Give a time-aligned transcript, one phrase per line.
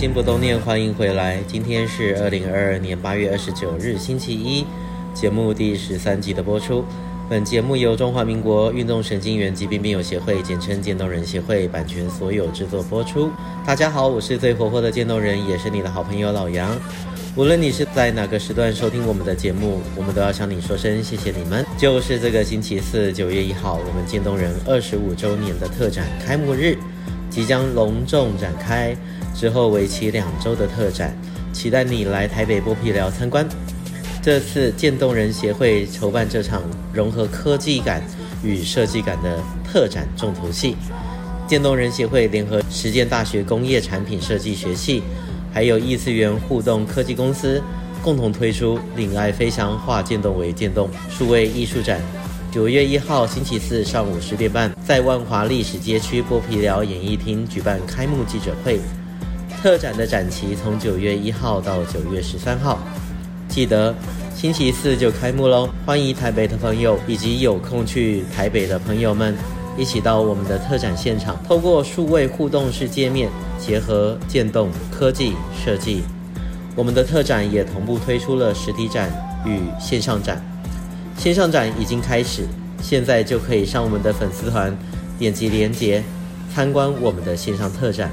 [0.00, 1.42] 心不动念，欢迎回来。
[1.46, 4.64] 今天是二零二二年八月二十九日，星期一，
[5.12, 6.82] 节目第十三集的播出。
[7.28, 13.30] 本节目由中华民国运动神经元疾病病友协会（简称渐冻人协会）版权所有制作播出。
[13.66, 16.74] 大家好，我是最活泼的渐冻人，也是你的好朋友老杨。
[17.36, 21.62] 无论你是在哪个时段收听我们的节目，我们都要向你说声谢谢你们。
[21.76, 26.78] 就是这个星期四，九月一号，我们渐冻人二十五周年的特展开幕日。
[27.30, 28.94] 即将隆重展开，
[29.34, 31.16] 之后为期两周的特展，
[31.52, 33.48] 期待你来台北剥皮寮参观。
[34.20, 36.62] 这次渐冻人协会筹办这场
[36.92, 38.02] 融合科技感
[38.42, 40.76] 与设计感的特展重头戏，
[41.46, 45.02] 渐冻人协会联合实践大学工业产品设计学系，
[45.52, 47.62] 还有异次元互动科技公司，
[48.02, 51.98] 共同推出“领爱飞翔，化渐冻为渐动”数位艺术展。
[52.50, 58.80] 九月一号星期四上午十点半，在万华历史街区剥皮寮演艺厅举办开幕记者会。
[59.62, 62.80] 特展的展期从九月一号到九月十三号，
[63.48, 63.94] 记得
[64.34, 65.68] 星期四就开幕喽！
[65.86, 69.36] 欢迎台北的朋友以及有空去台北的朋友们，
[69.78, 76.02] 一起到我们的特展现场，透过数位互动式界面，结合渐动科技设计，
[76.74, 79.08] 我们的特展也同步推出了实体展
[79.46, 80.44] 与线上展。
[81.20, 82.46] 线上展已经开始，
[82.80, 84.74] 现在就可以上我们的粉丝团，
[85.18, 86.02] 点击连接
[86.50, 88.10] 参观我们的线上特展。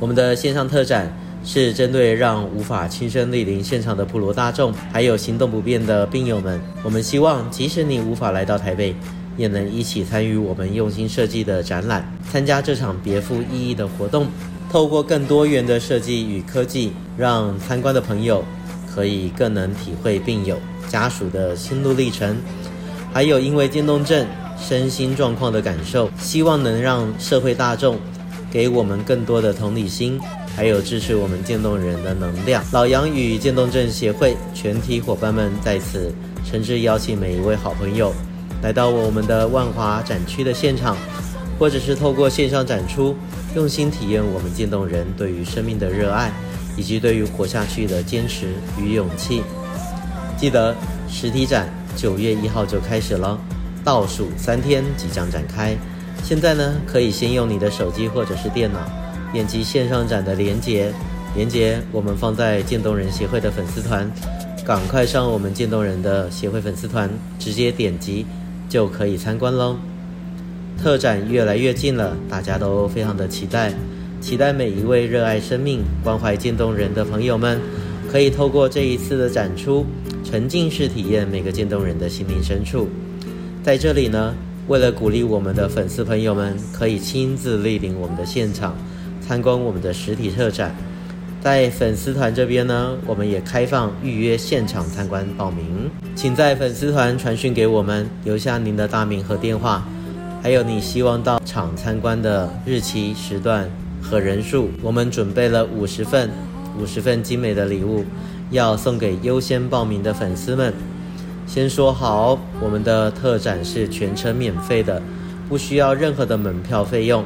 [0.00, 6.58] 我们的线上特展是针对让无法亲身莅临现场的普罗大众，还有行动不便的病友们。
[6.82, 8.96] 我们希望，即使你无法来到台北，
[9.36, 14.28] 也能一起参与我们用心设计的展览，参加这场别富意义的活动。
[14.70, 18.42] 透过更多元的设计与科技，让参观的朋友
[18.94, 20.58] 可以更能体会病友。
[20.88, 22.36] 家属的心路历程，
[23.12, 24.26] 还有因为渐冻症
[24.58, 27.98] 身心状况的感受，希望能让社会大众
[28.50, 30.20] 给我们更多的同理心，
[30.54, 32.62] 还有支持我们渐冻人的能量。
[32.72, 36.12] 老杨与渐冻症协会全体伙伴们在此
[36.44, 38.12] 诚挚邀请每一位好朋友
[38.60, 40.96] 来到我们的万华展区的现场，
[41.58, 43.16] 或者是透过线上展出，
[43.56, 46.30] 用心体验我们渐冻人对于生命的热爱，
[46.76, 48.48] 以及对于活下去的坚持
[48.80, 49.42] 与勇气。
[50.36, 50.74] 记得
[51.08, 53.38] 实体展九月一号就开始了，
[53.84, 55.76] 倒数三天即将展开。
[56.24, 58.78] 现在呢，可以先用你的手机或者是电脑
[59.32, 60.92] 点击线上展的链接，
[61.34, 64.10] 链接我们放在渐冻人协会的粉丝团，
[64.64, 68.26] 赶快上我们渐冻人的协会粉丝团，直接点击
[68.68, 69.76] 就可以参观喽。
[70.82, 73.72] 特展越来越近了，大家都非常的期待，
[74.22, 77.60] 期待每一位热爱生命、关怀渐冻人的朋友们，
[78.08, 79.84] 可以透过这一次的展出。
[80.24, 82.88] 沉浸式体验每个渐冻人的心灵深处，
[83.64, 84.32] 在这里呢，
[84.68, 88.74] 为了鼓励我们的粉丝朋友们可以亲自莅临我们的现场，
[89.20, 90.74] 参观我们的实体特展，
[91.42, 99.86] 在粉丝团这边呢，我们也开放预约现场参观报名，请在粉丝团传讯给我们，留下您的大名和电话，
[100.40, 103.68] 还有你希望到场参观的日期、时段
[104.02, 106.28] 和人数，我们准备了五十份，
[106.78, 108.04] 五十份精美的礼物。
[108.50, 110.74] 要送给优先报名的粉丝们。
[111.46, 115.00] 先说好，我们的特展是全程免费的，
[115.48, 117.24] 不需要任何的门票费用。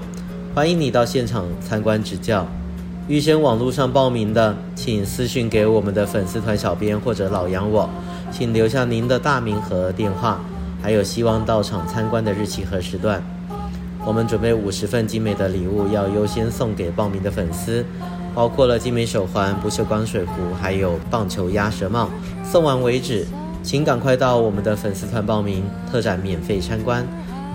[0.55, 2.47] 欢迎你到现场参观指教。
[3.09, 7.91] 预先网络上报名的，请私信给我们的粉丝团小编或者老杨我，
[8.31, 10.41] 请留下您的大名和电话，
[10.81, 13.21] 还有希望到场参观的日期和时段。
[14.07, 17.85] 我们准备五十份精美的礼物，要优先送给报名的粉丝。
[18.37, 22.09] 包括了精美手环、不锈钢水壶，还有棒球鸭舌帽，
[22.45, 23.27] 送完为止。
[23.63, 27.05] 请赶快到我们的粉丝团报名，特展免费参观，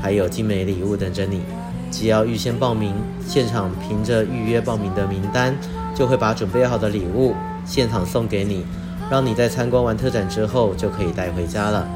[0.02, 1.42] 还有精美礼物等着你。
[1.90, 2.94] 只要预先报名，
[3.26, 5.56] 现场凭着预约报名的名单，
[5.96, 8.66] 就会把准备好的礼物现场送给你，
[9.10, 11.88] 让你在参观完特展之后就可以带回家了。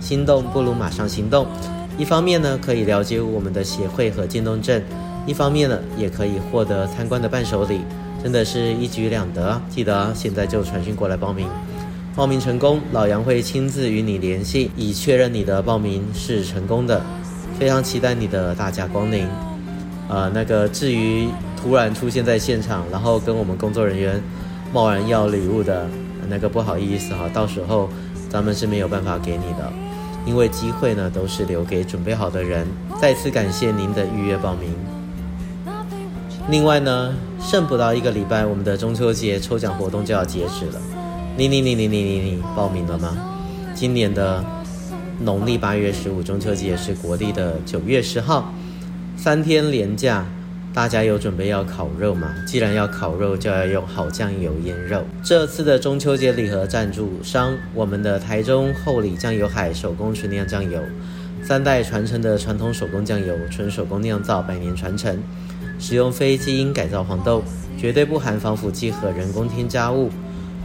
[0.00, 1.46] 心动不如马上行动，
[1.96, 4.82] 一方面呢可以了解我们的协会和渐冻症，
[5.26, 7.80] 一方面呢也可以获得参观的伴手礼。
[8.22, 11.46] 真的是一举两得，记得现在就传讯过来报名，
[12.16, 17.02] 报名成功，老杨会亲自与你联系，以确认你的报名是成功的。
[17.58, 19.26] 非常期待你的大驾光临。
[20.08, 24.20] 呃，那个至于突然出现在现场，然后跟我们工作人员
[24.72, 25.86] 贸然要礼物的
[26.28, 27.88] 那个，不好意思哈，到时候
[28.28, 29.72] 咱们是没有办法给你的，
[30.26, 32.66] 因为机会呢都是留给准备好的人。
[33.00, 34.74] 再次感谢您的预约报名。
[36.48, 40.80] 另外呢，剩不到一个礼拜，我们的中秋节抽奖活动就要截止了。
[41.36, 43.16] 你你你你你你你报名了吗？
[43.74, 44.44] 今年的
[45.20, 48.52] 农历八月十五中秋节是国历的九月十号，
[49.16, 50.24] 三天连假，
[50.74, 52.34] 大家有准备要烤肉吗？
[52.44, 55.04] 既然要烤肉，就要用好酱油腌肉。
[55.22, 60.82] 这次的中秋节礼盒赞助商，我们的台中后里酱油海手工纯酿酱油，
[61.44, 65.16] 三代传承的传统手工酱油，纯手工酿造，百年传承，
[65.78, 67.44] 使用非基因改造黄豆，
[67.78, 70.10] 绝对不含防腐剂和人工添加物，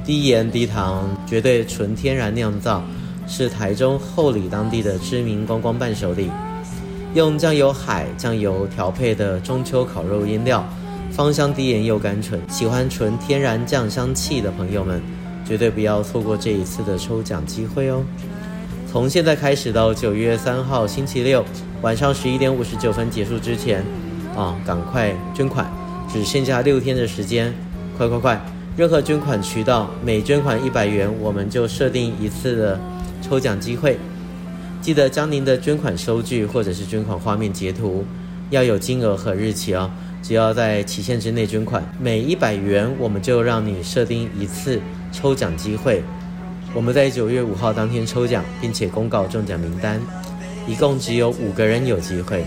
[0.03, 2.83] 低盐低糖，绝对纯天然酿造，
[3.27, 6.31] 是台中后里当地的知名观光伴手礼。
[7.15, 10.63] 用酱油海酱油调配的中秋烤肉腌料，
[11.11, 12.39] 芳香低盐又甘醇。
[12.47, 15.01] 喜欢纯天然酱香气的朋友们，
[15.43, 18.03] 绝对不要错过这一次的抽奖机会哦！
[18.91, 21.43] 从现在开始到九月三号星期六
[21.81, 23.83] 晚上十一点五十九分结束之前，
[24.35, 25.67] 啊，赶快捐款，
[26.13, 27.51] 只剩下六天的时间，
[27.97, 28.39] 快快快！
[28.77, 32.79] 任何捐款渠道，每捐款一百元，我们就设定一次的
[33.19, 33.97] 抽奖机会。
[34.81, 38.05] 记得将您的捐款收据或者是捐款画面截图，
[38.49, 39.91] 要有金额和日期哦。
[40.21, 44.81] 只要在期限之内捐款，每一百元我们就让你设定一次
[45.11, 46.01] 抽奖机会。
[46.73, 49.99] 我们在九月五号当天抽奖，并且公告中奖名单，
[50.67, 52.45] 一共只有五个人有机会。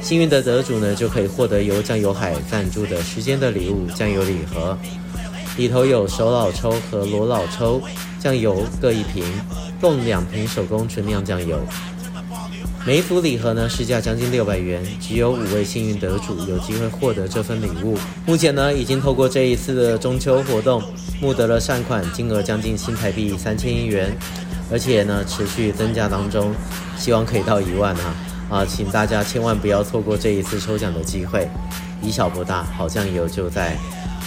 [0.00, 4.76] 幸运的得主呢，就可以获得由酱油海赞助的时间的礼物酱油礼盒，
[5.60, 7.82] 里头有手老抽和罗老抽
[8.18, 9.22] 酱油各一瓶。
[9.78, 11.58] 共两瓶手工纯酿酱油，
[12.86, 17.96] 每一组礼盒呢市价将近六百元，只有五位幸运得主有机会获得这份礼物。
[18.26, 20.82] 目前呢已经透过这一次的中秋活动，
[21.18, 24.14] 募得了善款金额将近新台币三千亿元，
[24.70, 26.54] 而且呢持续增加当中，
[26.98, 28.14] 希望可以到一万哈
[28.50, 28.64] 啊！
[28.66, 31.48] 请大家千万不要错过这一次抽奖的机会，
[32.02, 33.78] 以小博大，好酱油就在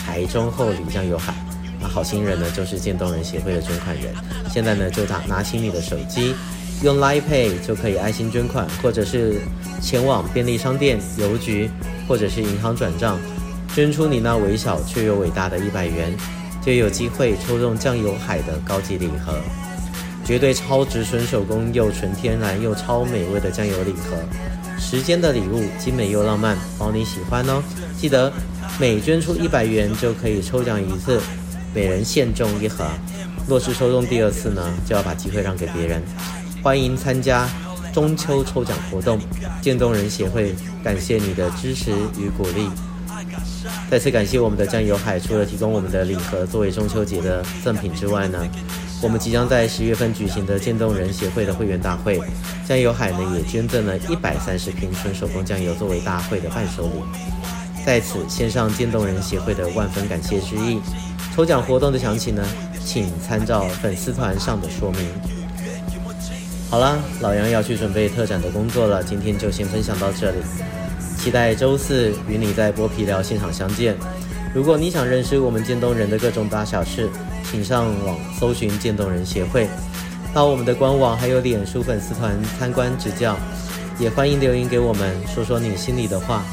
[0.03, 1.33] 台中后里酱油海。
[1.79, 4.13] 那好心人呢，就是渐冻人协会的捐款人。
[4.50, 6.33] 现在呢，就拿拿起你的手机，
[6.81, 9.41] 用 l i Pay 就可以爱心捐款，或者是
[9.81, 11.69] 前往便利商店、邮局，
[12.07, 13.19] 或者是银行转账，
[13.75, 16.15] 捐出你那微小却又伟大的一百元，
[16.61, 19.33] 就有机会抽中酱油海的高级礼盒，
[20.23, 24.15] 绝对超值纯手工又纯天然又超美味的酱油礼盒，
[24.83, 27.63] 时间的礼物，精美又浪漫，包你喜欢哦。
[27.97, 28.31] 记得
[28.77, 31.21] 每捐出一百元就可以抽奖一次。
[31.74, 32.85] 每人限中一盒，
[33.47, 36.03] 若是抽中第二次呢，就要把机会让给别人。
[36.62, 37.50] 欢迎参加
[37.91, 39.19] 中秋抽奖活动，
[39.59, 40.53] 渐冻人协会
[40.83, 42.69] 感谢你的支持与鼓励。
[43.89, 48.39] 再次感谢我们的酱油海，除了提供我们的礼盒作为中秋节的赠品之外呢，
[49.01, 52.19] 我们即将在十月份举行的渐冻人协会的会员大会，
[52.67, 56.91] 酱油海呢也捐赠了一百三十瓶纯手工酱油作为大会的伴手礼。
[57.85, 60.79] 在此献上渐冻人协会的万分感谢之意。
[61.35, 62.45] 抽奖活动的详情呢，
[62.85, 65.01] 请参照粉丝团上的说明。
[66.69, 70.37] 好了，老杨要去准备特展的工作了，今天就先分享到这里。
[71.23, 73.95] 期待周四与你在剥皮寮现场相见。
[74.53, 77.09] 如果你想认识我们渐冻人的各种大小事，
[77.49, 79.69] 请上网搜寻渐冻人协会，
[80.33, 83.37] 到我们的官网还有脸书粉丝团参观指教。
[83.97, 86.43] 也欢迎留言给我们，说说你心里的话，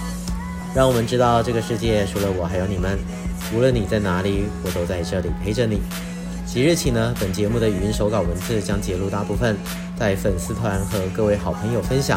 [0.72, 2.96] 让我们知道这个世界除了我还有你们。
[3.52, 5.80] 无论你在哪里，我都在这里陪着你。
[6.46, 9.56] 即日起呢，本节目的语音手稿文字将截录大部分
[9.98, 12.16] 在粉丝团和各位好朋友分享。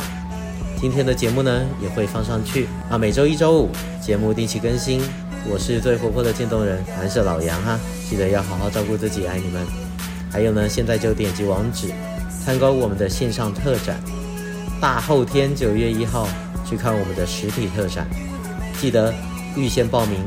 [0.83, 2.97] 今天的节目呢，也会放上去啊。
[2.97, 3.69] 每周一、周五
[4.01, 5.01] 节目定期更新。
[5.49, 7.79] 我是最活泼的渐冻人，蓝色老杨哈。
[8.09, 9.65] 记得要好好照顾自己，爱你们。
[10.29, 11.87] 还有呢，现在就点击网址
[12.43, 13.97] 参观我们的线上特展。
[14.81, 16.27] 大后天九月一号
[16.69, 18.05] 去看我们的实体特展，
[18.81, 19.13] 记得
[19.55, 20.19] 预先报名。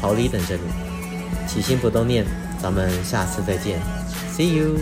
[0.00, 2.24] 好礼等着你，起心不冻念，
[2.62, 3.80] 咱们下次再见
[4.32, 4.76] ，See you。